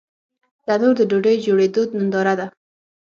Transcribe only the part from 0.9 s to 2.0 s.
د ډوډۍ جوړېدو